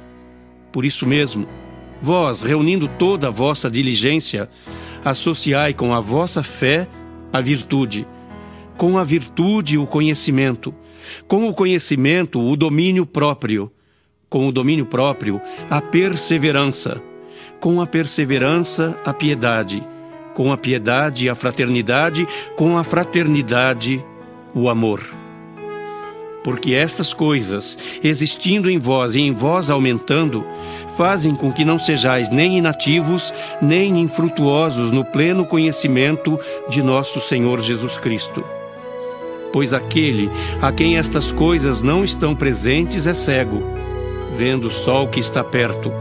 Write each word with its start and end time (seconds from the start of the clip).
Por 0.71 0.85
isso 0.85 1.05
mesmo, 1.05 1.47
vós, 2.01 2.41
reunindo 2.41 2.87
toda 2.87 3.27
a 3.27 3.31
vossa 3.31 3.69
diligência, 3.69 4.49
associai 5.03 5.73
com 5.73 5.93
a 5.93 5.99
vossa 5.99 6.41
fé 6.41 6.87
a 7.33 7.41
virtude 7.41 8.05
com 8.81 8.97
a 8.97 9.03
virtude 9.03 9.77
o 9.77 9.85
conhecimento, 9.85 10.73
com 11.27 11.47
o 11.47 11.53
conhecimento 11.53 12.41
o 12.41 12.57
domínio 12.57 13.05
próprio, 13.05 13.71
com 14.27 14.47
o 14.47 14.51
domínio 14.51 14.87
próprio 14.87 15.39
a 15.69 15.79
perseverança, 15.79 16.99
com 17.59 17.79
a 17.79 17.85
perseverança 17.85 18.97
a 19.05 19.13
piedade, 19.13 19.83
com 20.33 20.51
a 20.51 20.57
piedade 20.57 21.29
a 21.29 21.35
fraternidade, 21.35 22.27
com 22.55 22.75
a 22.75 22.83
fraternidade 22.83 24.03
o 24.51 24.67
amor. 24.67 25.20
Porque 26.43 26.73
estas 26.73 27.13
coisas, 27.13 27.77
existindo 28.03 28.69
em 28.69 28.79
vós 28.79 29.13
e 29.13 29.21
em 29.21 29.31
vós 29.31 29.69
aumentando, 29.69 30.43
fazem 30.97 31.35
com 31.35 31.51
que 31.51 31.63
não 31.63 31.77
sejais 31.77 32.29
nem 32.29 32.57
inativos, 32.57 33.33
nem 33.61 33.99
infrutuosos 33.99 34.91
no 34.91 35.05
pleno 35.05 35.45
conhecimento 35.45 36.39
de 36.67 36.81
nosso 36.81 37.21
Senhor 37.21 37.61
Jesus 37.61 37.97
Cristo. 37.97 38.43
Pois 39.53 39.73
aquele 39.73 40.31
a 40.61 40.71
quem 40.71 40.97
estas 40.97 41.31
coisas 41.31 41.81
não 41.81 42.03
estão 42.03 42.35
presentes 42.35 43.05
é 43.05 43.13
cego, 43.13 43.63
vendo 44.33 44.67
o 44.67 44.71
sol 44.71 45.07
que 45.07 45.19
está 45.19 45.43
perto, 45.43 45.91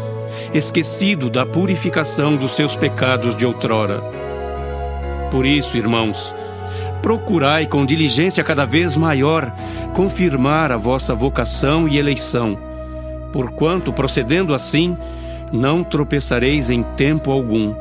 esquecido 0.55 1.29
da 1.29 1.45
purificação 1.45 2.37
dos 2.37 2.53
seus 2.53 2.77
pecados 2.77 3.37
de 3.37 3.45
outrora. 3.45 4.01
Por 5.31 5.45
isso, 5.45 5.77
irmãos, 5.77 6.33
procurai 7.03 7.67
com 7.67 7.87
diligência 7.87 8.45
cada 8.45 8.65
vez 8.65 8.97
maior 8.97 9.53
confirmar 9.95 10.73
a 10.73 10.77
vossa 10.77 11.15
vocação 11.15 11.89
e 11.89 11.99
eleição, 11.99 12.59
porquanto, 13.33 13.93
procedendo 13.93 14.55
assim, 14.55 14.97
não 15.53 15.83
tropeçareis 15.83 16.71
em 16.71 16.83
tempo 16.83 17.31
algum 17.31 17.75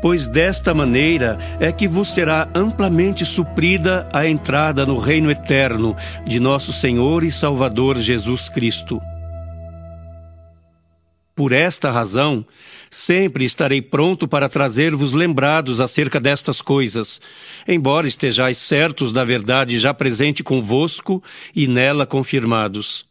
pois 0.00 0.26
desta 0.26 0.72
maneira 0.72 1.38
é 1.58 1.70
que 1.70 1.86
vos 1.86 2.08
será 2.08 2.48
amplamente 2.54 3.24
suprida 3.24 4.08
a 4.12 4.26
entrada 4.26 4.86
no 4.86 4.98
reino 4.98 5.30
eterno 5.30 5.96
de 6.24 6.40
nosso 6.40 6.72
Senhor 6.72 7.22
e 7.22 7.30
Salvador 7.30 7.98
Jesus 7.98 8.48
Cristo. 8.48 9.00
Por 11.40 11.52
esta 11.52 11.90
razão, 11.90 12.44
sempre 12.90 13.46
estarei 13.46 13.80
pronto 13.80 14.28
para 14.28 14.46
trazer-vos 14.46 15.14
lembrados 15.14 15.80
acerca 15.80 16.20
destas 16.20 16.60
coisas, 16.60 17.18
embora 17.66 18.06
estejais 18.06 18.58
certos 18.58 19.10
da 19.10 19.24
verdade 19.24 19.78
já 19.78 19.94
presente 19.94 20.44
convosco 20.44 21.24
e 21.56 21.66
nela 21.66 22.04
confirmados. 22.04 23.06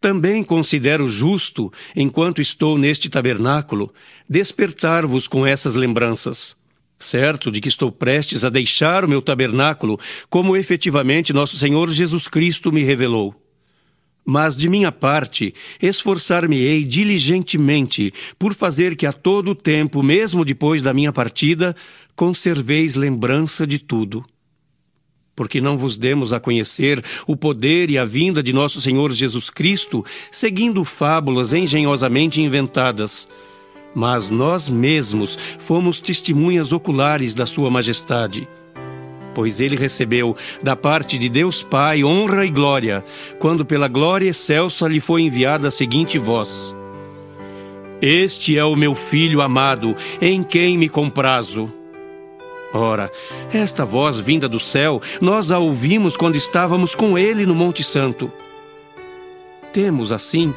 Também 0.00 0.42
considero 0.42 1.08
justo, 1.08 1.72
enquanto 1.94 2.42
estou 2.42 2.76
neste 2.76 3.08
tabernáculo, 3.08 3.94
despertar-vos 4.28 5.28
com 5.28 5.46
essas 5.46 5.76
lembranças. 5.76 6.56
Certo 6.98 7.52
de 7.52 7.60
que 7.60 7.68
estou 7.68 7.92
prestes 7.92 8.42
a 8.44 8.50
deixar 8.50 9.04
o 9.04 9.08
meu 9.08 9.22
tabernáculo, 9.22 9.96
como 10.28 10.56
efetivamente 10.56 11.32
nosso 11.32 11.56
Senhor 11.56 11.88
Jesus 11.88 12.26
Cristo 12.26 12.72
me 12.72 12.82
revelou. 12.82 13.41
Mas 14.24 14.56
de 14.56 14.68
minha 14.68 14.92
parte, 14.92 15.52
esforçar-me-ei 15.80 16.84
diligentemente 16.84 18.12
por 18.38 18.54
fazer 18.54 18.94
que 18.94 19.06
a 19.06 19.12
todo 19.12 19.54
tempo, 19.54 20.02
mesmo 20.02 20.44
depois 20.44 20.80
da 20.80 20.94
minha 20.94 21.12
partida, 21.12 21.74
conserveis 22.14 22.94
lembrança 22.94 23.66
de 23.66 23.78
tudo 23.78 24.24
porque 25.34 25.60
não 25.60 25.78
vos 25.78 25.96
demos 25.96 26.32
a 26.32 26.40
conhecer 26.40 27.02
o 27.26 27.36
poder 27.36 27.90
e 27.90 27.98
a 27.98 28.04
vinda 28.04 28.42
de 28.42 28.52
nosso 28.52 28.80
Senhor 28.80 29.10
Jesus 29.12 29.50
Cristo, 29.50 30.04
seguindo 30.30 30.84
fábulas 30.84 31.52
engenhosamente 31.52 32.40
inventadas. 32.40 33.28
Mas 33.94 34.30
nós 34.30 34.68
mesmos 34.68 35.38
fomos 35.58 36.00
testemunhas 36.00 36.72
oculares 36.72 37.34
da 37.34 37.46
Sua 37.46 37.70
Majestade. 37.70 38.48
Pois 39.34 39.60
ele 39.60 39.76
recebeu 39.76 40.36
da 40.62 40.76
parte 40.76 41.16
de 41.16 41.28
Deus 41.28 41.62
Pai 41.62 42.04
honra 42.04 42.44
e 42.44 42.50
glória, 42.50 43.04
quando 43.38 43.64
pela 43.64 43.88
glória 43.88 44.28
excelsa 44.28 44.86
lhe 44.86 45.00
foi 45.00 45.22
enviada 45.22 45.68
a 45.68 45.70
seguinte 45.70 46.18
voz: 46.18 46.74
Este 48.00 48.58
é 48.58 48.64
o 48.64 48.76
meu 48.76 48.94
filho 48.94 49.40
amado, 49.40 49.96
em 50.20 50.42
quem 50.42 50.76
me 50.76 50.88
comprazo. 50.88 51.72
Ora, 52.74 53.10
esta 53.52 53.84
voz 53.84 54.18
vinda 54.18 54.48
do 54.48 54.58
céu, 54.58 55.00
nós 55.20 55.52
a 55.52 55.58
ouvimos 55.58 56.16
quando 56.16 56.36
estávamos 56.36 56.94
com 56.94 57.18
ele 57.18 57.44
no 57.44 57.54
Monte 57.54 57.84
Santo. 57.84 58.32
Temos, 59.74 60.10
assim, 60.10 60.54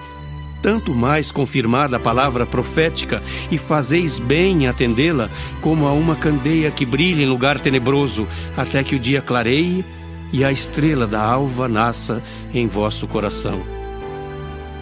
tanto 0.65 0.95
mais 0.95 1.31
confirmada 1.31 1.97
a 1.97 1.99
palavra 1.99 2.43
profética 2.43 3.21
e 3.51 3.57
fazeis 3.59 4.17
bem 4.17 4.63
em 4.63 4.67
atendê-la, 4.67 5.29
como 5.61 5.85
a 5.85 5.93
uma 5.93 6.15
candeia 6.15 6.71
que 6.71 6.83
brilha 6.83 7.21
em 7.21 7.27
lugar 7.27 7.59
tenebroso, 7.59 8.27
até 8.57 8.83
que 8.83 8.95
o 8.95 8.99
dia 8.99 9.21
clareie 9.21 9.85
e 10.33 10.43
a 10.43 10.51
estrela 10.51 11.05
da 11.05 11.21
alva 11.21 11.67
nasça 11.67 12.19
em 12.51 12.65
vosso 12.65 13.07
coração. 13.07 13.61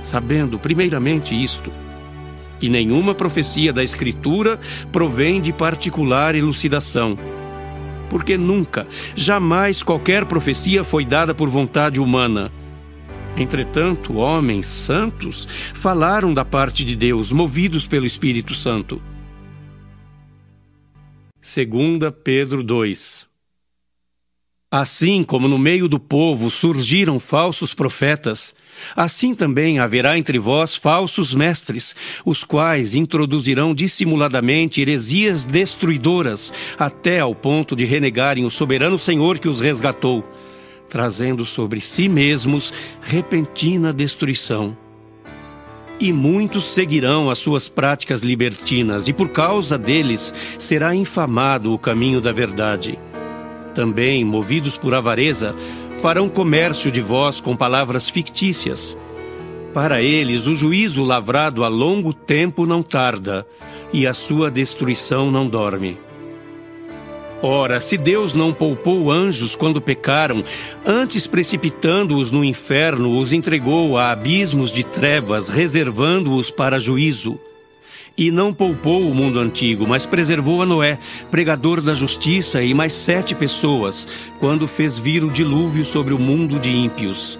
Sabendo, 0.01 0.57
primeiramente, 0.57 1.35
isto, 1.35 1.69
que 2.61 2.69
nenhuma 2.69 3.13
profecia 3.13 3.73
da 3.73 3.83
Escritura 3.83 4.61
provém 4.89 5.41
de 5.41 5.51
particular 5.51 6.33
elucidação. 6.33 7.17
Porque 8.09 8.37
nunca, 8.37 8.87
jamais 9.17 9.83
qualquer 9.83 10.23
profecia 10.23 10.81
foi 10.81 11.03
dada 11.03 11.35
por 11.35 11.49
vontade 11.49 11.99
humana. 11.99 12.62
Entretanto, 13.35 14.15
homens 14.17 14.67
santos 14.67 15.47
falaram 15.73 16.33
da 16.33 16.45
parte 16.45 16.85
de 16.85 16.95
Deus, 16.95 17.31
movidos 17.31 17.87
pelo 17.87 18.05
Espírito 18.05 18.53
Santo. 18.53 19.01
Segunda 21.41 22.11
Pedro 22.11 22.63
2 22.63 23.27
Assim 24.71 25.23
como 25.23 25.47
no 25.47 25.57
meio 25.57 25.87
do 25.87 25.99
povo 25.99 26.49
surgiram 26.49 27.19
falsos 27.19 27.73
profetas, 27.73 28.55
Assim 28.95 29.33
também 29.33 29.79
haverá 29.79 30.17
entre 30.17 30.37
vós 30.37 30.75
falsos 30.75 31.33
mestres, 31.33 31.95
os 32.25 32.43
quais 32.43 32.95
introduzirão 32.95 33.73
dissimuladamente 33.73 34.81
heresias 34.81 35.45
destruidoras, 35.45 36.51
até 36.77 37.19
ao 37.19 37.33
ponto 37.33 37.75
de 37.75 37.85
renegarem 37.85 38.45
o 38.45 38.51
soberano 38.51 38.97
Senhor 38.99 39.39
que 39.39 39.47
os 39.47 39.59
resgatou, 39.59 40.23
trazendo 40.93 41.43
sobre 41.43 41.81
si 41.81 42.07
mesmos 42.07 42.71
repentina 43.01 43.91
destruição. 43.91 44.77
E 45.99 46.13
muitos 46.13 46.65
seguirão 46.65 47.31
as 47.31 47.39
suas 47.39 47.67
práticas 47.67 48.21
libertinas, 48.21 49.07
e 49.07 49.13
por 49.13 49.29
causa 49.29 49.75
deles 49.75 50.31
será 50.59 50.93
infamado 50.93 51.73
o 51.73 51.79
caminho 51.79 52.21
da 52.21 52.31
verdade. 52.31 52.99
Também, 53.73 54.23
movidos 54.23 54.77
por 54.77 54.93
avareza, 54.93 55.55
farão 55.99 56.29
comércio 56.29 56.91
de 56.91 57.01
vós 57.01 57.41
com 57.41 57.55
palavras 57.55 58.07
fictícias. 58.07 58.95
Para 59.73 59.99
eles, 59.99 60.45
o 60.45 60.53
juízo 60.53 61.03
lavrado 61.03 61.63
a 61.63 61.69
longo 61.69 62.13
tempo 62.13 62.67
não 62.67 62.83
tarda, 62.83 63.47
e 63.91 64.05
a 64.05 64.13
sua 64.13 64.51
destruição 64.51 65.31
não 65.31 65.47
dorme. 65.47 65.97
Ora, 67.45 67.81
se 67.81 67.97
Deus 67.97 68.33
não 68.33 68.53
poupou 68.53 69.11
anjos 69.11 69.53
quando 69.53 69.81
pecaram, 69.81 70.45
antes 70.85 71.27
precipitando-os 71.27 72.31
no 72.31 72.41
inferno, 72.41 73.17
os 73.17 73.33
entregou 73.33 73.97
a 73.97 74.11
abismos 74.11 74.71
de 74.71 74.85
trevas, 74.85 75.49
reservando-os 75.49 76.49
para 76.49 76.79
juízo. 76.79 77.37
E 78.17 78.31
não 78.31 78.53
poupou 78.53 79.01
o 79.01 79.13
mundo 79.13 79.41
antigo, 79.41 79.85
mas 79.85 80.05
preservou 80.05 80.61
a 80.61 80.65
Noé, 80.65 80.97
pregador 81.29 81.81
da 81.81 81.93
justiça, 81.93 82.63
e 82.63 82.73
mais 82.73 82.93
sete 82.93 83.35
pessoas, 83.35 84.07
quando 84.39 84.65
fez 84.65 84.97
vir 84.97 85.21
o 85.21 85.29
dilúvio 85.29 85.83
sobre 85.83 86.13
o 86.13 86.19
mundo 86.19 86.57
de 86.57 86.71
ímpios. 86.71 87.37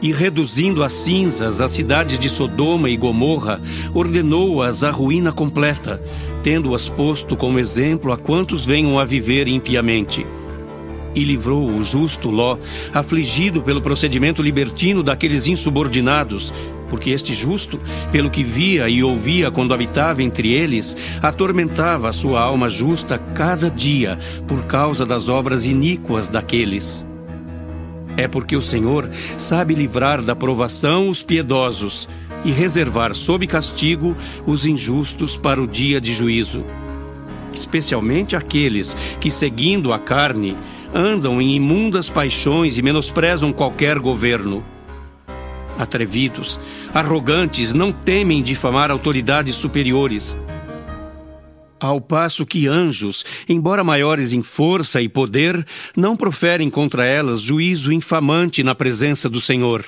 E 0.00 0.12
reduzindo 0.12 0.84
a 0.84 0.88
cinzas 0.88 1.60
as 1.60 1.72
cidades 1.72 2.20
de 2.20 2.30
Sodoma 2.30 2.88
e 2.88 2.96
Gomorra, 2.96 3.60
ordenou-as 3.92 4.84
à 4.84 4.92
ruína 4.92 5.32
completa 5.32 6.00
tendo-as 6.42 6.88
posto 6.88 7.36
como 7.36 7.58
exemplo 7.58 8.12
a 8.12 8.16
quantos 8.16 8.64
venham 8.66 8.98
a 8.98 9.04
viver 9.04 9.48
impiamente. 9.48 10.26
E 11.14 11.24
livrou 11.24 11.68
o 11.68 11.82
justo 11.82 12.30
Ló, 12.30 12.56
afligido 12.94 13.62
pelo 13.62 13.82
procedimento 13.82 14.42
libertino 14.42 15.02
daqueles 15.02 15.46
insubordinados, 15.46 16.52
porque 16.88 17.10
este 17.10 17.34
justo, 17.34 17.80
pelo 18.10 18.30
que 18.30 18.42
via 18.42 18.88
e 18.88 19.02
ouvia 19.02 19.50
quando 19.50 19.72
habitava 19.72 20.22
entre 20.22 20.52
eles, 20.52 20.96
atormentava 21.22 22.08
a 22.08 22.12
sua 22.12 22.40
alma 22.40 22.68
justa 22.68 23.18
cada 23.34 23.70
dia 23.70 24.18
por 24.46 24.64
causa 24.64 25.06
das 25.06 25.28
obras 25.28 25.64
iníquas 25.64 26.28
daqueles. 26.28 27.04
É 28.16 28.26
porque 28.26 28.56
o 28.56 28.62
Senhor 28.62 29.08
sabe 29.38 29.74
livrar 29.74 30.20
da 30.20 30.34
provação 30.34 31.08
os 31.08 31.22
piedosos 31.22 32.08
e 32.44 32.50
reservar 32.50 33.14
sob 33.14 33.46
castigo 33.46 34.16
os 34.46 34.66
injustos 34.66 35.36
para 35.36 35.60
o 35.62 35.66
dia 35.66 36.00
de 36.00 36.12
juízo. 36.12 36.64
Especialmente 37.52 38.36
aqueles 38.36 38.94
que, 39.20 39.30
seguindo 39.30 39.92
a 39.92 39.98
carne, 39.98 40.56
andam 40.94 41.40
em 41.40 41.54
imundas 41.54 42.08
paixões 42.08 42.78
e 42.78 42.82
menosprezam 42.82 43.52
qualquer 43.52 43.98
governo. 43.98 44.64
Atrevidos, 45.78 46.58
arrogantes, 46.92 47.72
não 47.72 47.92
temem 47.92 48.42
difamar 48.42 48.90
autoridades 48.90 49.54
superiores. 49.54 50.36
Ao 51.80 51.98
passo 51.98 52.44
que 52.44 52.66
anjos, 52.66 53.24
embora 53.48 53.82
maiores 53.82 54.34
em 54.34 54.42
força 54.42 55.00
e 55.00 55.08
poder, 55.08 55.66
não 55.96 56.14
proferem 56.14 56.68
contra 56.68 57.06
elas 57.06 57.40
juízo 57.40 57.90
infamante 57.90 58.62
na 58.62 58.74
presença 58.74 59.30
do 59.30 59.40
Senhor. 59.40 59.86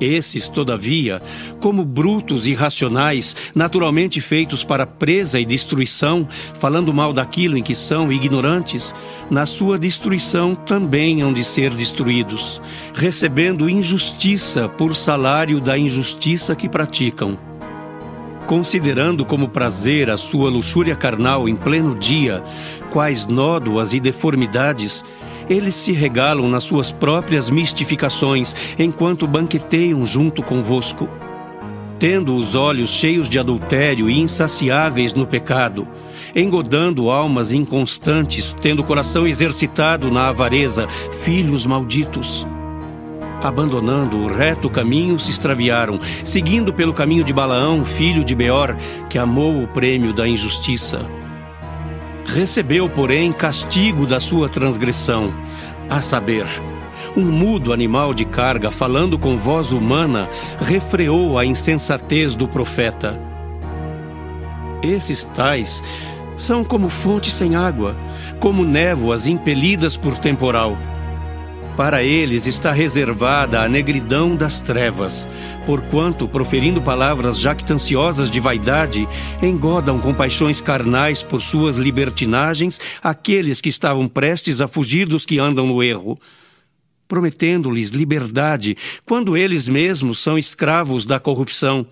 Esses, 0.00 0.48
todavia, 0.48 1.22
como 1.60 1.84
brutos 1.84 2.46
irracionais, 2.46 3.34
naturalmente 3.54 4.20
feitos 4.20 4.62
para 4.62 4.86
presa 4.86 5.40
e 5.40 5.44
destruição, 5.44 6.28
falando 6.54 6.92
mal 6.92 7.12
daquilo 7.12 7.56
em 7.56 7.62
que 7.62 7.74
são 7.74 8.12
ignorantes, 8.12 8.94
na 9.30 9.46
sua 9.46 9.78
destruição 9.78 10.54
também 10.54 11.22
hão 11.22 11.32
de 11.32 11.42
ser 11.42 11.72
destruídos, 11.74 12.60
recebendo 12.94 13.68
injustiça 13.68 14.68
por 14.68 14.94
salário 14.94 15.60
da 15.60 15.78
injustiça 15.78 16.54
que 16.54 16.68
praticam. 16.68 17.38
Considerando 18.46 19.24
como 19.24 19.48
prazer 19.48 20.08
a 20.08 20.16
sua 20.16 20.48
luxúria 20.48 20.94
carnal 20.94 21.48
em 21.48 21.56
pleno 21.56 21.96
dia, 21.96 22.44
quais 22.90 23.26
nódoas 23.26 23.92
e 23.92 23.98
deformidades, 23.98 25.04
eles 25.48 25.74
se 25.74 25.92
regalam 25.92 26.48
nas 26.48 26.64
suas 26.64 26.92
próprias 26.92 27.48
mistificações, 27.50 28.54
enquanto 28.78 29.26
banqueteiam 29.26 30.04
junto 30.04 30.42
convosco. 30.42 31.08
Tendo 31.98 32.34
os 32.34 32.54
olhos 32.54 32.90
cheios 32.90 33.28
de 33.28 33.38
adultério 33.38 34.10
e 34.10 34.20
insaciáveis 34.20 35.14
no 35.14 35.26
pecado, 35.26 35.88
engodando 36.34 37.10
almas 37.10 37.52
inconstantes, 37.52 38.52
tendo 38.52 38.80
o 38.80 38.84
coração 38.84 39.26
exercitado 39.26 40.10
na 40.10 40.28
avareza, 40.28 40.86
filhos 41.22 41.64
malditos. 41.64 42.46
Abandonando 43.42 44.18
o 44.18 44.26
reto 44.26 44.68
caminho, 44.68 45.18
se 45.18 45.30
extraviaram, 45.30 46.00
seguindo 46.24 46.72
pelo 46.72 46.92
caminho 46.92 47.24
de 47.24 47.32
Balaão, 47.32 47.84
filho 47.84 48.24
de 48.24 48.34
Beor, 48.34 48.76
que 49.08 49.18
amou 49.18 49.62
o 49.62 49.68
prêmio 49.68 50.12
da 50.12 50.28
injustiça 50.28 51.06
Recebeu, 52.36 52.86
porém, 52.86 53.32
castigo 53.32 54.06
da 54.06 54.20
sua 54.20 54.46
transgressão, 54.46 55.34
a 55.88 56.02
saber, 56.02 56.44
um 57.16 57.22
mudo 57.22 57.72
animal 57.72 58.12
de 58.12 58.26
carga, 58.26 58.70
falando 58.70 59.18
com 59.18 59.38
voz 59.38 59.72
humana, 59.72 60.28
refreou 60.60 61.38
a 61.38 61.46
insensatez 61.46 62.36
do 62.36 62.46
profeta. 62.46 63.18
Esses 64.82 65.24
tais 65.24 65.82
são 66.36 66.62
como 66.62 66.90
fontes 66.90 67.32
sem 67.32 67.56
água, 67.56 67.96
como 68.38 68.66
névoas 68.66 69.26
impelidas 69.26 69.96
por 69.96 70.18
temporal. 70.18 70.76
Para 71.76 72.02
eles 72.02 72.46
está 72.46 72.72
reservada 72.72 73.60
a 73.60 73.68
negridão 73.68 74.34
das 74.34 74.60
trevas, 74.60 75.28
porquanto, 75.66 76.26
proferindo 76.26 76.80
palavras 76.80 77.38
jactanciosas 77.38 78.30
de 78.30 78.40
vaidade, 78.40 79.06
engodam 79.42 80.00
com 80.00 80.14
paixões 80.14 80.58
carnais 80.58 81.22
por 81.22 81.42
suas 81.42 81.76
libertinagens 81.76 82.80
aqueles 83.02 83.60
que 83.60 83.68
estavam 83.68 84.08
prestes 84.08 84.62
a 84.62 84.66
fugir 84.66 85.06
dos 85.06 85.26
que 85.26 85.38
andam 85.38 85.66
no 85.66 85.82
erro, 85.82 86.18
prometendo-lhes 87.06 87.90
liberdade, 87.90 88.74
quando 89.04 89.36
eles 89.36 89.68
mesmos 89.68 90.18
são 90.18 90.38
escravos 90.38 91.04
da 91.04 91.20
corrupção, 91.20 91.86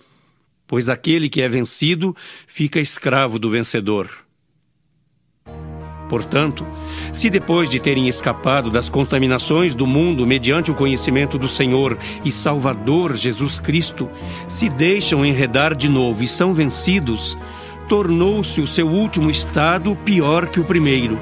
pois 0.66 0.88
aquele 0.88 1.28
que 1.28 1.42
é 1.42 1.48
vencido 1.48 2.16
fica 2.46 2.80
escravo 2.80 3.38
do 3.38 3.50
vencedor. 3.50 4.23
Portanto, 6.08 6.66
se 7.12 7.30
depois 7.30 7.70
de 7.70 7.80
terem 7.80 8.08
escapado 8.08 8.70
das 8.70 8.88
contaminações 8.88 9.74
do 9.74 9.86
mundo 9.86 10.26
mediante 10.26 10.70
o 10.70 10.74
conhecimento 10.74 11.38
do 11.38 11.48
Senhor 11.48 11.96
e 12.24 12.30
Salvador 12.30 13.16
Jesus 13.16 13.58
Cristo, 13.58 14.08
se 14.46 14.68
deixam 14.68 15.24
enredar 15.24 15.74
de 15.74 15.88
novo 15.88 16.22
e 16.22 16.28
são 16.28 16.52
vencidos, 16.52 17.36
tornou-se 17.88 18.60
o 18.60 18.66
seu 18.66 18.86
último 18.86 19.30
estado 19.30 19.96
pior 19.96 20.46
que 20.46 20.60
o 20.60 20.64
primeiro. 20.64 21.18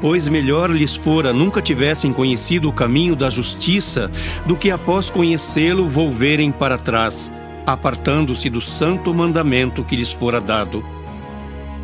Pois 0.00 0.28
melhor 0.28 0.70
lhes 0.70 0.96
fora 0.96 1.32
nunca 1.32 1.60
tivessem 1.60 2.12
conhecido 2.12 2.68
o 2.68 2.72
caminho 2.72 3.14
da 3.14 3.28
justiça 3.28 4.10
do 4.46 4.56
que 4.56 4.70
após 4.70 5.10
conhecê-lo 5.10 5.88
volverem 5.88 6.50
para 6.50 6.78
trás, 6.78 7.30
apartando-se 7.66 8.48
do 8.48 8.60
santo 8.60 9.12
mandamento 9.12 9.84
que 9.84 9.94
lhes 9.94 10.10
fora 10.10 10.40
dado 10.40 10.82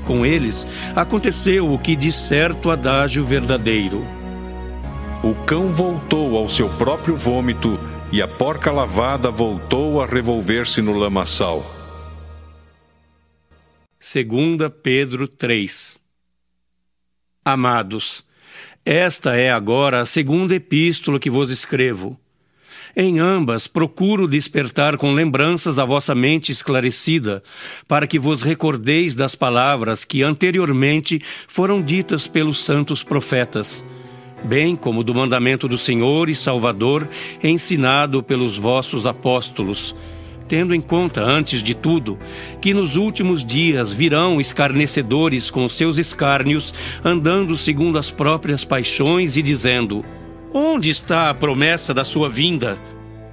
com 0.06 0.24
eles, 0.24 0.66
aconteceu 0.94 1.70
o 1.70 1.78
que 1.78 1.94
diz 1.94 2.14
certo 2.14 2.70
adágio 2.70 3.24
verdadeiro. 3.26 4.02
O 5.22 5.34
cão 5.44 5.68
voltou 5.68 6.36
ao 6.36 6.48
seu 6.48 6.68
próprio 6.68 7.16
vômito 7.16 7.78
e 8.12 8.22
a 8.22 8.28
porca 8.28 8.70
lavada 8.70 9.30
voltou 9.30 10.00
a 10.00 10.06
revolver-se 10.06 10.80
no 10.80 10.96
lamaçal. 10.96 11.66
Segunda 13.98 14.70
Pedro 14.70 15.26
3 15.26 15.98
Amados, 17.44 18.24
esta 18.84 19.36
é 19.36 19.50
agora 19.50 20.00
a 20.00 20.06
segunda 20.06 20.54
epístola 20.54 21.18
que 21.18 21.30
vos 21.30 21.50
escrevo. 21.50 22.18
Em 22.94 23.18
ambas, 23.18 23.66
procuro 23.66 24.28
despertar 24.28 24.96
com 24.96 25.12
lembranças 25.12 25.78
a 25.78 25.84
vossa 25.84 26.14
mente 26.14 26.52
esclarecida, 26.52 27.42
para 27.88 28.06
que 28.06 28.18
vos 28.18 28.42
recordeis 28.42 29.14
das 29.14 29.34
palavras 29.34 30.04
que 30.04 30.22
anteriormente 30.22 31.20
foram 31.48 31.82
ditas 31.82 32.26
pelos 32.26 32.58
santos 32.62 33.02
profetas, 33.02 33.84
bem 34.44 34.76
como 34.76 35.02
do 35.02 35.14
mandamento 35.14 35.66
do 35.66 35.78
Senhor 35.78 36.28
e 36.28 36.34
Salvador 36.34 37.08
ensinado 37.42 38.22
pelos 38.22 38.56
vossos 38.58 39.06
apóstolos 39.06 39.94
tendo 40.48 40.74
em 40.74 40.80
conta, 40.80 41.22
antes 41.22 41.62
de 41.62 41.74
tudo, 41.74 42.18
que 42.60 42.72
nos 42.72 42.96
últimos 42.96 43.44
dias 43.44 43.92
virão 43.92 44.40
escarnecedores 44.40 45.50
com 45.50 45.68
seus 45.68 45.98
escárnios, 45.98 46.72
andando 47.04 47.56
segundo 47.56 47.98
as 47.98 48.10
próprias 48.10 48.64
paixões 48.64 49.36
e 49.36 49.42
dizendo: 49.42 50.04
Onde 50.58 50.88
está 50.88 51.28
a 51.28 51.34
promessa 51.34 51.92
da 51.92 52.02
sua 52.02 52.30
vinda? 52.30 52.78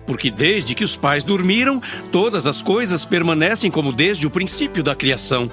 Porque 0.06 0.30
desde 0.30 0.76
que 0.76 0.84
os 0.84 0.98
pais 0.98 1.24
dormiram, 1.24 1.82
todas 2.12 2.46
as 2.46 2.62
coisas 2.62 3.06
permanecem 3.06 3.72
como 3.72 3.94
desde 3.94 4.28
o 4.28 4.30
princípio 4.30 4.84
da 4.84 4.94
criação. 4.94 5.50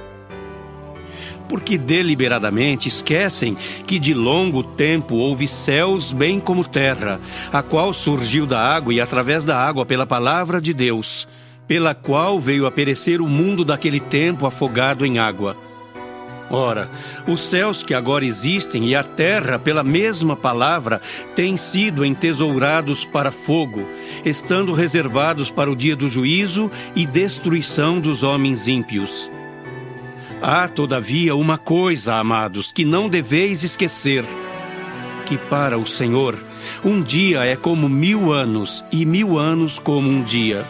Porque 1.48 1.78
deliberadamente 1.78 2.88
esquecem 2.88 3.56
que 3.86 4.00
de 4.00 4.12
longo 4.12 4.64
tempo 4.64 5.14
houve 5.14 5.46
céus 5.46 6.12
bem 6.12 6.40
como 6.40 6.64
terra, 6.64 7.20
a 7.52 7.62
qual 7.62 7.92
surgiu 7.92 8.46
da 8.46 8.60
água 8.60 8.92
e 8.92 9.00
através 9.00 9.44
da 9.44 9.56
água 9.56 9.86
pela 9.86 10.04
palavra 10.04 10.60
de 10.60 10.74
Deus 10.74 11.28
pela 11.68 11.94
qual 11.94 12.40
veio 12.40 12.66
a 12.66 12.70
perecer 12.72 13.20
o 13.20 13.28
mundo 13.28 13.64
daquele 13.64 14.00
tempo 14.00 14.44
afogado 14.44 15.06
em 15.06 15.20
água. 15.20 15.56
Ora, 16.50 16.90
os 17.28 17.42
céus 17.42 17.84
que 17.84 17.94
agora 17.94 18.24
existem 18.24 18.88
e 18.88 18.96
a 18.96 19.04
terra, 19.04 19.56
pela 19.56 19.84
mesma 19.84 20.34
palavra, 20.34 21.00
têm 21.36 21.56
sido 21.56 22.04
entesourados 22.04 23.04
para 23.04 23.30
fogo, 23.30 23.86
estando 24.24 24.72
reservados 24.72 25.48
para 25.48 25.70
o 25.70 25.76
dia 25.76 25.94
do 25.94 26.08
juízo 26.08 26.68
e 26.96 27.06
destruição 27.06 28.00
dos 28.00 28.24
homens 28.24 28.66
ímpios. 28.66 29.30
Há, 30.42 30.66
todavia, 30.66 31.36
uma 31.36 31.56
coisa, 31.56 32.16
amados, 32.16 32.72
que 32.72 32.84
não 32.84 33.08
deveis 33.08 33.62
esquecer: 33.62 34.24
que 35.26 35.38
para 35.38 35.78
o 35.78 35.86
Senhor, 35.86 36.42
um 36.84 37.00
dia 37.00 37.44
é 37.44 37.54
como 37.54 37.88
mil 37.88 38.32
anos, 38.32 38.84
e 38.90 39.06
mil 39.06 39.38
anos 39.38 39.78
como 39.78 40.08
um 40.08 40.20
dia. 40.24 40.66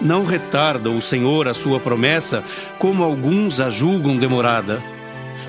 Não 0.00 0.24
retarda 0.24 0.90
o 0.90 1.00
Senhor 1.00 1.46
a 1.46 1.54
sua 1.54 1.78
promessa, 1.78 2.42
como 2.78 3.04
alguns 3.04 3.60
a 3.60 3.68
julgam 3.68 4.16
demorada. 4.16 4.82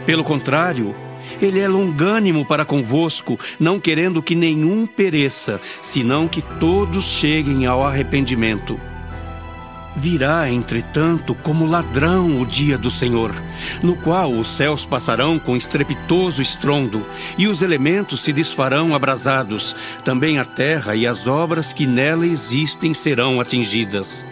Pelo 0.06 0.24
contrário, 0.24 0.94
ele 1.42 1.60
é 1.60 1.68
longânimo 1.68 2.46
para 2.46 2.66
convosco, 2.66 3.40
não 3.60 3.80
querendo 3.80 4.22
que 4.22 4.36
nenhum 4.36 4.86
pereça, 4.86 5.62
senão 5.82 6.28
que 6.28 6.42
todos 6.42 7.06
cheguem 7.06 7.66
ao 7.66 7.86
arrependimento. 7.86 8.80
Virá, 9.96 10.50
entretanto, 10.50 11.36
como 11.36 11.66
ladrão 11.66 12.40
o 12.40 12.46
dia 12.46 12.78
do 12.78 12.90
Senhor, 12.90 13.34
no 13.84 13.96
qual 13.98 14.32
os 14.32 14.50
céus 14.50 14.86
passarão 14.86 15.38
com 15.38 15.56
estrepitoso 15.56 16.42
estrondo, 16.42 17.06
e 17.38 17.48
os 17.48 17.62
elementos 17.62 18.22
se 18.22 18.32
desfarão 18.32 18.96
abrasados, 18.96 19.76
também 20.06 20.40
a 20.40 20.46
terra 20.46 20.96
e 20.96 21.06
as 21.06 21.28
obras 21.28 21.74
que 21.74 21.86
nela 21.86 22.26
existem 22.26 22.94
serão 22.94 23.42
atingidas. 23.42 24.26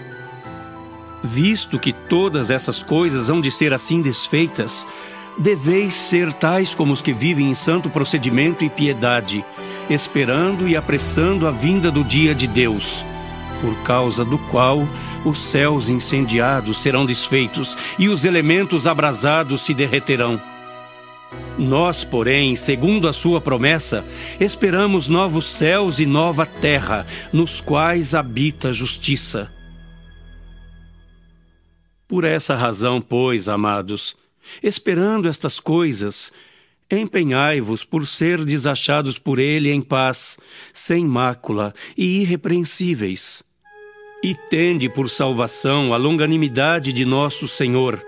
Visto 1.21 1.77
que 1.77 1.91
todas 1.91 2.49
essas 2.49 2.81
coisas 2.81 3.29
hão 3.29 3.41
de 3.41 3.51
ser 3.51 3.73
assim 3.73 4.01
desfeitas, 4.01 4.88
deveis 5.38 5.93
ser 5.93 6.31
tais 6.33 6.73
como 6.73 6.93
os 6.93 7.01
que 7.01 7.13
vivem 7.13 7.49
em 7.49 7.53
santo 7.53 7.89
procedimento 7.89 8.63
e 8.63 8.69
piedade, 8.69 9.43
esperando 9.89 10.67
e 10.67 10.75
apressando 10.75 11.47
a 11.47 11.51
vinda 11.51 11.91
do 11.91 12.03
dia 12.03 12.33
de 12.33 12.47
Deus, 12.47 13.05
por 13.61 13.75
causa 13.83 14.23
do 14.23 14.38
qual 14.38 14.88
os 15.25 15.41
céus 15.41 15.89
incendiados 15.89 16.81
serão 16.81 17.05
desfeitos 17.05 17.77
e 17.97 18.07
os 18.07 18.23
elementos 18.23 18.88
abrasados 18.88 19.61
se 19.61 19.73
derreterão. 19.73 20.41
Nós, 21.57 22.05
porém, 22.05 22.55
segundo 22.55 23.07
a 23.07 23.13
sua 23.13 23.41
promessa, 23.41 24.05
esperamos 24.39 25.09
novos 25.09 25.45
céus 25.45 25.99
e 25.99 26.05
nova 26.05 26.45
terra, 26.45 27.05
nos 27.33 27.59
quais 27.59 28.15
habita 28.15 28.69
a 28.69 28.73
justiça. 28.73 29.58
Por 32.09 32.23
essa 32.23 32.55
razão, 32.55 32.99
pois, 32.99 33.47
amados, 33.47 34.17
esperando 34.63 35.27
estas 35.27 35.59
coisas, 35.59 36.31
empenhai-vos 36.89 37.85
por 37.85 38.07
ser 38.07 38.43
desachados 38.43 39.19
por 39.19 39.37
ele 39.37 39.71
em 39.71 39.79
paz, 39.79 40.39
sem 40.73 41.05
mácula 41.05 41.71
e 41.95 42.21
irrepreensíveis. 42.21 43.43
E 44.23 44.33
tende 44.33 44.89
por 44.89 45.07
salvação 45.07 45.93
a 45.93 45.97
longanimidade 45.97 46.91
de 46.91 47.05
nosso 47.05 47.47
Senhor, 47.47 48.03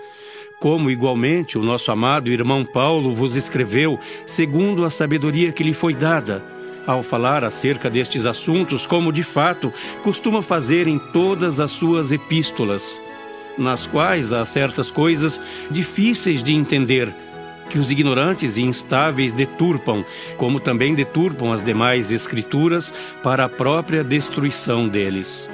como 0.59 0.89
igualmente 0.89 1.59
o 1.59 1.61
nosso 1.61 1.91
amado 1.91 2.31
irmão 2.31 2.65
Paulo 2.65 3.13
vos 3.13 3.35
escreveu, 3.35 3.99
segundo 4.25 4.83
a 4.83 4.89
sabedoria 4.89 5.51
que 5.51 5.63
lhe 5.63 5.75
foi 5.75 5.93
dada, 5.93 6.43
ao 6.87 7.03
falar 7.03 7.43
acerca 7.43 7.87
destes 7.87 8.25
assuntos, 8.25 8.87
como 8.87 9.13
de 9.13 9.21
fato 9.21 9.71
costuma 10.01 10.41
fazer 10.41 10.87
em 10.87 10.97
todas 10.97 11.59
as 11.59 11.69
suas 11.69 12.11
epístolas 12.11 12.99
nas 13.57 13.85
quais 13.87 14.33
há 14.33 14.43
certas 14.45 14.89
coisas 14.89 15.39
difíceis 15.69 16.43
de 16.43 16.53
entender, 16.53 17.13
que 17.69 17.79
os 17.79 17.89
ignorantes 17.89 18.57
e 18.57 18.63
instáveis 18.63 19.31
deturpam, 19.31 20.03
como 20.35 20.59
também 20.59 20.93
deturpam 20.93 21.53
as 21.53 21.63
demais 21.63 22.11
Escrituras 22.11 22.93
para 23.23 23.45
a 23.45 23.49
própria 23.49 24.03
destruição 24.03 24.89
deles. 24.89 25.49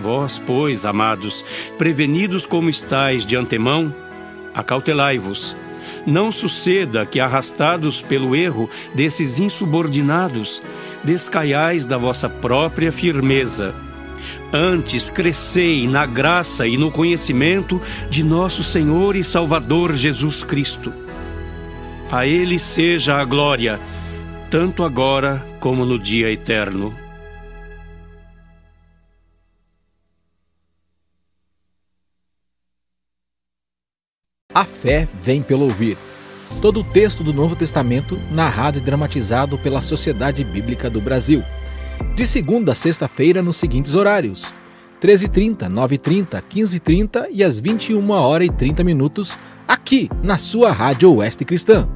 Vós, 0.00 0.42
pois, 0.44 0.86
amados, 0.86 1.44
prevenidos 1.76 2.46
como 2.46 2.70
estáis 2.70 3.26
de 3.26 3.36
antemão, 3.36 3.94
acautelai-vos. 4.54 5.54
Não 6.06 6.32
suceda 6.32 7.04
que, 7.04 7.20
arrastados 7.20 8.00
pelo 8.00 8.34
erro 8.34 8.70
desses 8.94 9.38
insubordinados, 9.38 10.62
descaiais 11.04 11.84
da 11.84 11.98
vossa 11.98 12.28
própria 12.28 12.90
firmeza 12.90 13.74
Antes 14.54 15.08
crescei 15.08 15.88
na 15.88 16.04
graça 16.04 16.66
e 16.66 16.76
no 16.76 16.90
conhecimento 16.90 17.80
de 18.10 18.22
nosso 18.22 18.62
Senhor 18.62 19.16
e 19.16 19.24
Salvador 19.24 19.94
Jesus 19.94 20.44
Cristo. 20.44 20.92
A 22.10 22.26
Ele 22.26 22.58
seja 22.58 23.16
a 23.16 23.24
glória, 23.24 23.80
tanto 24.50 24.84
agora 24.84 25.42
como 25.58 25.86
no 25.86 25.98
dia 25.98 26.30
eterno. 26.30 26.94
A 34.52 34.66
fé 34.66 35.08
vem 35.22 35.40
pelo 35.40 35.62
ouvir. 35.62 35.96
Todo 36.60 36.80
o 36.80 36.84
texto 36.84 37.24
do 37.24 37.32
Novo 37.32 37.56
Testamento 37.56 38.20
narrado 38.30 38.76
e 38.76 38.82
dramatizado 38.82 39.56
pela 39.56 39.80
Sociedade 39.80 40.44
Bíblica 40.44 40.90
do 40.90 41.00
Brasil 41.00 41.42
de 42.14 42.26
segunda 42.26 42.72
a 42.72 42.74
sexta-feira 42.74 43.42
nos 43.42 43.56
seguintes 43.56 43.94
horários: 43.94 44.52
13h30, 45.00 45.68
9h30, 45.68 46.42
15h30 46.42 47.28
e 47.30 47.42
às 47.42 47.58
21 47.58 48.10
horas 48.10 48.48
e 48.48 48.50
30 48.50 48.84
minutos, 48.84 49.36
aqui 49.66 50.10
na 50.22 50.38
sua 50.38 50.72
Rádio 50.72 51.14
Oeste 51.14 51.44
Cristã. 51.44 51.88